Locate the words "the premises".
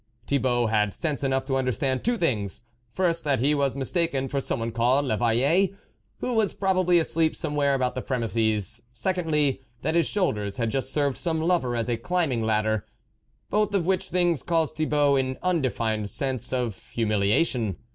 7.93-8.81